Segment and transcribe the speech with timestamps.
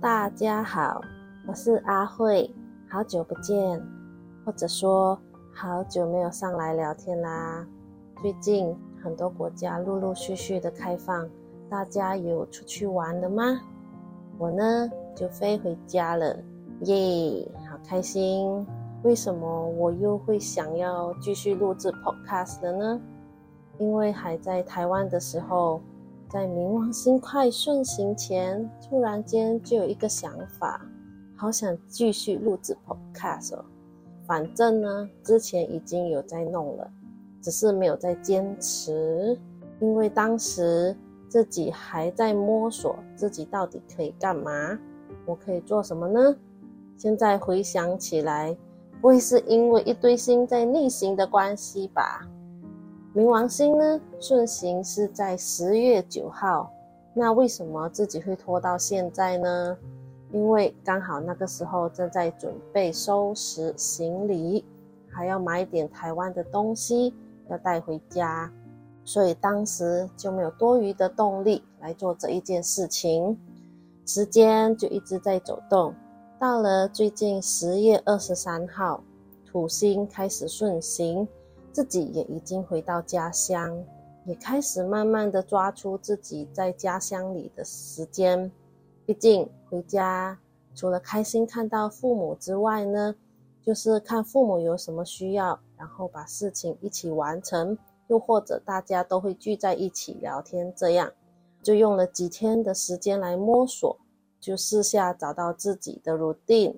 [0.00, 1.00] 大家好，
[1.46, 2.52] 我是阿慧，
[2.90, 3.80] 好久不见，
[4.44, 5.16] 或者说
[5.52, 7.64] 好久没有上来聊天啦。
[8.20, 11.28] 最近很多国家陆陆续续的开放，
[11.70, 13.60] 大家有出去玩的吗？
[14.36, 16.36] 我呢就飞回家了，
[16.80, 18.66] 耶，好开心！
[19.04, 23.00] 为什么我又会想要继续录制 Podcast 了呢？
[23.78, 25.80] 因为还在台湾的时候。
[26.28, 30.84] 在冥王星快顺行前，突然间就有一个想法，
[31.36, 33.64] 好想继续录制 Podcast 哦。
[34.26, 36.90] 反正呢，之前已经有在弄了，
[37.40, 39.38] 只是没有在坚持，
[39.80, 40.96] 因为当时
[41.28, 44.78] 自己还在摸索自己到底可以干嘛，
[45.26, 46.34] 我可以做什么呢？
[46.96, 48.56] 现在回想起来，
[49.00, 52.26] 不会是因为一堆星在逆行的关系吧？
[53.14, 56.68] 冥王星呢顺行是在十月九号，
[57.14, 59.78] 那为什么自己会拖到现在呢？
[60.32, 64.64] 因为刚好那个时候正在准备收拾行李，
[65.08, 67.14] 还要买点台湾的东西
[67.48, 68.50] 要带回家，
[69.04, 73.38] 所以当时就没有多余的动力来做这一件事情，
[74.04, 75.94] 时间就一直在走动。
[76.36, 79.04] 到了最近十月二十三号，
[79.46, 81.28] 土星开始顺行。
[81.74, 83.84] 自己也已经回到家乡，
[84.26, 88.48] 也开始慢慢的抓出自己在家乡里的时间。
[89.04, 90.38] 毕竟回家
[90.72, 93.16] 除了开心看到父母之外呢，
[93.60, 101.12] 就是看父母有什么需要，然后把事情一起完成，又或者大家都会聚在一起聊天，这样
[101.60, 103.98] 就用了几天的时间来摸索，
[104.38, 106.76] 就试下找到自己的 routine。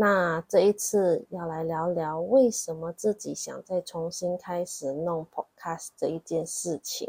[0.00, 7.06] 那这一次要来聊聊，为什么自己想再重新开始弄 podcast 这一件事情。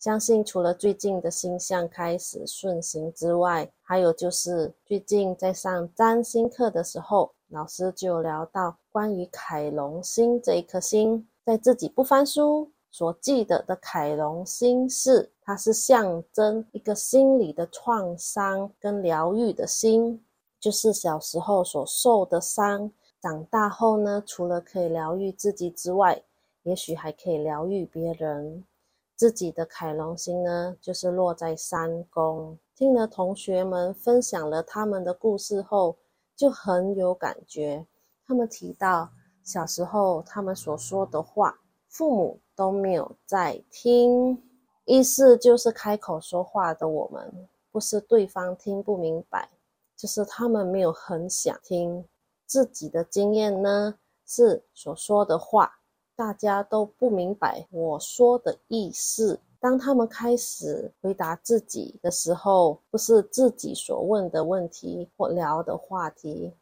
[0.00, 20.20] 相信除了最近的星象开始顺行之外，还有就是最近在上占星课的时候，老师就聊到关于凯龙星这一颗星，在自己不翻书所记得的凯龙星是，它是象征一个心理的创伤跟疗愈的心。
[20.58, 22.90] 就是小时候所受的伤，
[23.20, 26.22] 长大后呢，除了可以疗愈自己之外，
[26.62, 28.64] 也许还可以疗愈别人。
[29.14, 32.58] 自己的凯龙星呢，就是落在三宫。
[32.74, 35.96] 听了同学们分享了他们的故事后，
[36.34, 37.86] 就很有感觉。
[38.26, 39.08] 他们提到
[39.42, 44.42] 小时候他们所说的话，父母都没有在听，
[44.84, 49.48] 意思就是开口说话的我们，不是对方听不明白。
[49.96, 52.04] 就是他们没有很想听
[52.44, 55.78] 自己的经验呢，是所说的话，
[56.14, 59.40] 大家都不明白我说的意思。
[59.58, 66.52] 当他们开始回答自己的时候，不是自己所问的问题或聊的话题，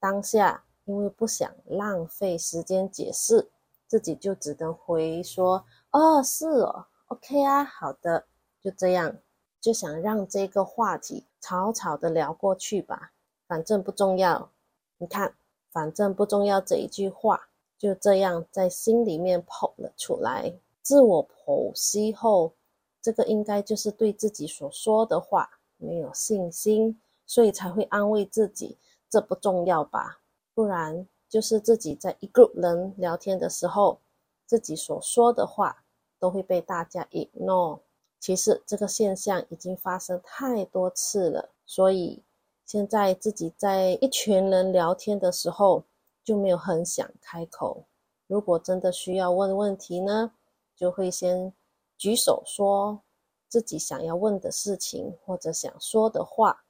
[0.00, 3.50] 当下因为不想浪费时间解释，
[3.86, 8.24] 自己就只能回说：“哦，是哦，OK 啊，好的，
[8.60, 9.16] 就这样。”
[9.60, 13.12] 就想让这个话题草草的聊过去吧，
[13.48, 14.50] 反正不重要。
[14.98, 15.34] 你看，
[15.72, 20.52] 反正不重要这一句话就这样在心里面跑了出来。
[20.82, 22.52] 自我剖析后，
[23.00, 28.76] 这个应该就是对自己所说的话没有信心，所以才会安慰自己，
[29.08, 30.20] 这不重要吧？
[30.54, 33.98] 不然就是自己在一个人聊天的时候，
[34.46, 35.84] 自己所说的话
[36.18, 37.80] 都会被大家 ignore。
[38.20, 42.22] 其实这个现象已经发生太多次了，所以
[42.66, 45.82] 现在自己在一群人聊天的时候
[46.22, 47.86] 就没有很想开口。
[48.26, 50.32] 如果真的需要问问题呢，
[50.76, 51.52] 就会先
[51.96, 53.00] 举手说
[53.48, 56.62] 自己想要问的事情或者想说的话，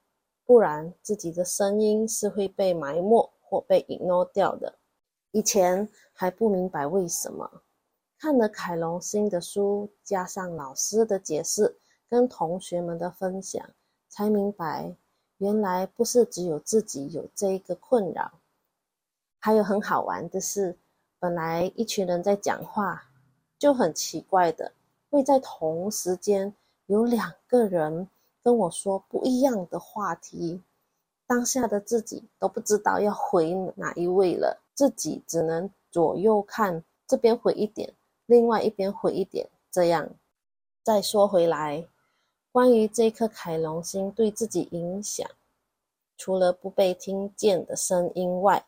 [0.45, 4.79] 不然自己的声音是会被埋没或被 ignore 掉的。
[5.31, 7.61] 以前还不明白为什么。
[8.21, 13.67] 看了凯龙新的书，加上老师的解释跟同学们的分享，
[14.09, 14.95] 才明白
[15.39, 18.33] 原来不是只有自己有这一个困扰。
[19.39, 20.77] 还有很好玩的是，
[21.17, 23.09] 本来一群人在讲话，
[23.57, 24.71] 就很奇怪的
[25.09, 26.53] 会在同时间
[26.85, 28.07] 有两个人
[28.43, 30.61] 跟我说不一样的话题，
[31.25, 37.95] 当下的自己都不知道要回哪一位了，自己只能左右看，这边回一点。
[38.31, 40.09] 另外一边回一点，这样。
[40.81, 41.85] 再说回来，
[42.49, 45.29] 关于这颗凯龙星对自己影响，
[46.15, 48.65] 除了不被听见的声音外，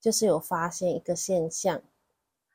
[0.00, 1.82] 就是有发现一个现象。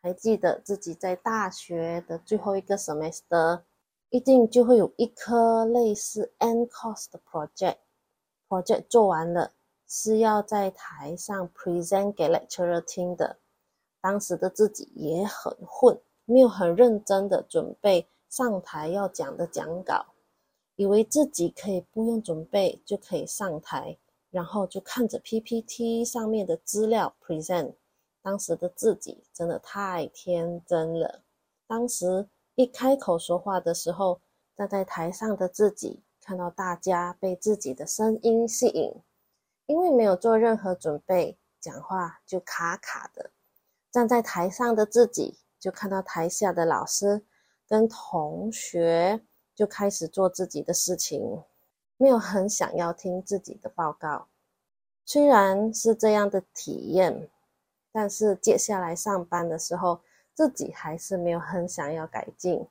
[0.02, 3.64] 还记得自己在大学的最后一个 semester，
[4.10, 7.76] 一定就会有一颗类似 n course 的 project。
[8.48, 9.52] project 做完了，
[9.90, 13.40] 是要在台上 present 给 lecturer 听的。
[14.00, 16.00] 当时的自己也很混，
[16.30, 20.06] 没有很认真的准备上台要讲的讲稿，
[20.76, 23.98] 以为自己可以不用准备就可以上台，
[24.30, 27.74] 然后就看着 PPT 上面的资料 present。
[28.22, 31.24] 当时的自己真的太天真了。
[31.66, 34.22] 当时一开口说话的时候，
[34.56, 36.04] 站在台上的自己。
[36.22, 38.94] 看到大家被自己的声音吸引，
[39.66, 43.32] 因为没有做任何准备，讲话就卡卡的。
[43.90, 47.22] 站在台上的自己，就看到台下的老师
[47.68, 49.22] 跟同学
[49.54, 51.44] 就开始做自己的事情，
[51.98, 54.28] 没有很想要听自己的报告。
[55.06, 57.30] 虽然是这样的体验，
[57.92, 60.00] 但是接下来上班的时候，
[60.34, 62.66] 自己还是没有很想要改进，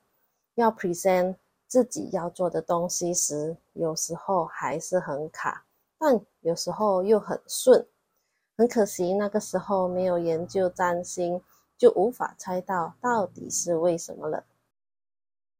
[0.55, 1.35] 要 present。
[1.67, 5.63] 自己要做的东西时，有时候还是很卡，
[5.99, 7.85] 但有时候又很顺。
[8.57, 11.39] 很可惜，那个时候没有研究占星，
[11.79, 14.43] 就无法猜到到底是为什么了。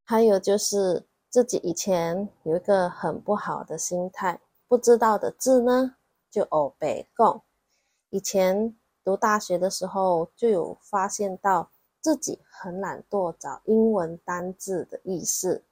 [0.03, 5.95] 还有就是自己以前有一个很不好的心态，不知道的字呢
[6.29, 7.41] 就欧北共。
[8.09, 11.71] 以前读大学的时候就有发现到
[12.01, 15.63] 自己很懒惰找英文单字的意思。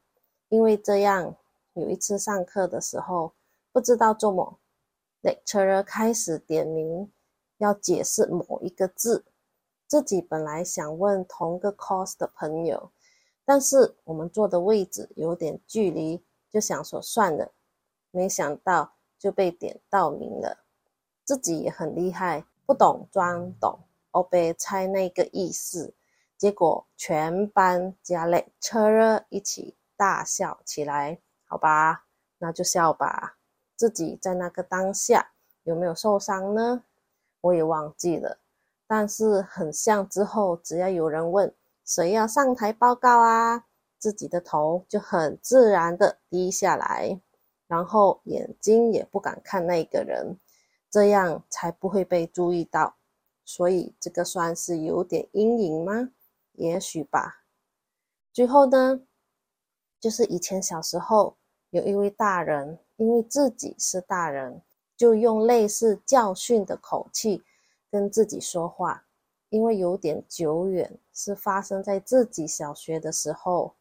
[0.50, 1.36] 因为这样，
[1.74, 3.34] 有一次上课的时候，
[3.74, 4.58] 不知道做么
[5.24, 7.12] ，lecturer 开始点名
[7.58, 9.26] 要解释某一个字，
[9.88, 12.92] 自己本来想问同个 course 的朋友，
[13.46, 17.52] 但是我们坐的位置有点距离，就想说算了，
[18.12, 20.60] 没想到就被点到名了，
[21.24, 23.80] 自己也很厉害，不懂装懂，
[24.12, 25.94] 我被猜那个意思，
[26.38, 29.76] 结果全班加 lecturer 一起。
[30.00, 32.06] 大笑起来，好吧，
[32.38, 33.40] 那就笑吧。
[33.76, 35.32] 自己在那个当下
[35.64, 36.84] 有没有受伤呢？
[37.42, 38.38] 我也忘记了。
[38.88, 41.54] 但是很像之后，只要有人问
[41.84, 43.66] 谁要上台报告啊，
[44.00, 47.20] 自己的头就很自然的低下来，
[47.68, 50.40] 然后眼睛也不敢看那个人，
[50.90, 52.96] 这样才不会被注意到。
[53.44, 56.10] 所以这个算是有点阴影吗？
[56.54, 57.44] 也许吧。
[58.34, 59.02] 最后呢？
[60.00, 61.38] 就是以前小时候，
[61.72, 64.62] 有一位大人，因为自己是大人，
[64.96, 67.42] 就用类似教训的口气
[67.90, 69.04] 跟自己说话。
[69.50, 73.76] 因为有点久远，是发生在自己小学的时候。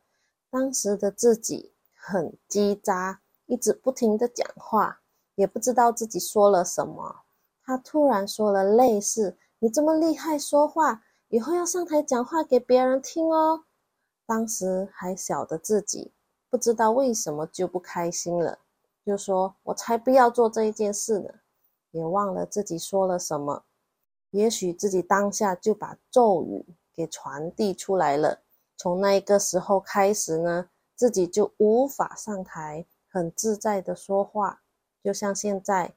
[0.49, 5.01] 当时的自己很叽喳，一直不停的讲话，
[5.35, 7.23] 也不知道自己说了什么。
[7.65, 13.65] 他突然说了类似：“你这么厉害说话，以后要上台讲话给别人听哦。”
[14.25, 16.13] 当时还小的自己，
[16.49, 18.61] 不知道为什么就不开心了，
[19.05, 21.29] 就说：“我才不要做这一件事呢！”
[21.91, 23.65] 也忘了自己说了什么。
[24.31, 26.65] 也许自己当下就把咒语
[26.95, 28.41] 给传递出来了。
[28.77, 34.63] 从那个时候开始呢，自己就无法上台很自在的说话，
[35.03, 35.95] 就像现在，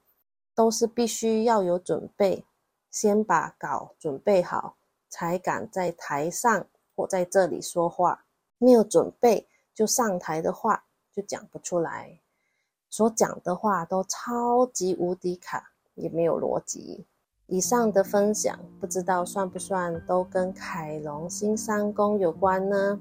[0.55, 2.45] 都是必须要有准备，
[2.89, 4.77] 先把稿准备好，
[5.09, 6.67] 才敢在台上。
[6.95, 8.25] 或在这里说话，
[8.57, 10.83] 没有准备就上台的话
[11.13, 12.19] 就讲不出来，
[12.89, 17.05] 所讲的话都超级无敌卡，也没有逻辑。
[17.49, 22.99] 以上的分享不知道算不算都跟凯龙星三宫有关呢？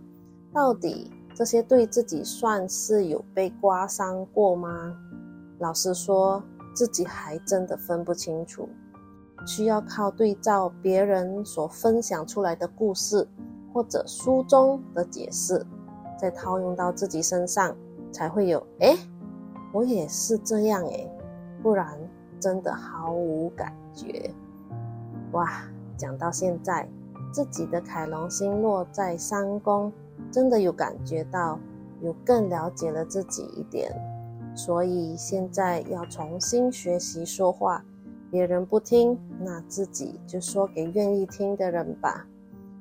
[0.52, 4.96] 到底这些对自己算是有被刮伤过吗？
[5.58, 6.42] 老实说，
[6.74, 8.68] 自己还真的分不清楚，
[9.46, 13.28] 需要靠对照别人所分享出来的故事。
[13.70, 15.64] 或者书中的解释，
[16.18, 17.76] 再套用到自己身上，
[18.10, 18.96] 才会有哎，
[19.72, 21.06] 我也是这样哎，
[21.62, 21.86] 不然
[22.40, 24.30] 真的毫无感觉。
[25.32, 25.50] 哇，
[25.96, 26.88] 讲到现在，
[27.32, 29.92] 自己的凯龙星落在三宫，
[30.30, 31.58] 真的有感觉到，
[32.00, 33.92] 有更了解了自己一点。
[34.54, 37.84] 所以现在要重新学习说话，
[38.30, 42.26] 别人不听，那自己就说给愿意听的人吧。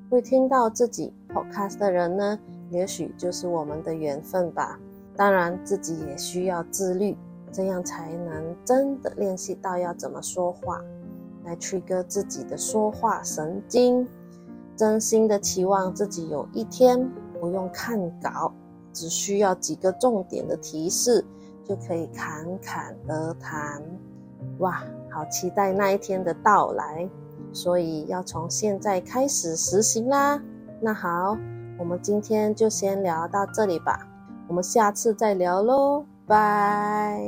[0.10, 4.80] 会听到自己 podcast 的人呢，也许就是我们的缘分吧。
[5.16, 7.18] 当然，自己也需要自律，
[7.52, 10.82] 这样才能真的练习到要怎么说话，
[11.48, 14.08] 来切割自己的说话神经。
[14.76, 18.54] 真心的期望自己有一天不用看稿，
[18.94, 21.26] 只需要几个重点的提示，
[21.64, 23.82] 就可以侃侃而谈。
[24.60, 27.10] 哇，好期待那一天的到来！
[27.52, 30.40] 所以要从现在开始实行啦。
[30.80, 31.36] 那好，
[31.80, 34.08] 我们今天就先聊到这里吧，
[34.48, 37.20] 我们下次再聊喽，拜。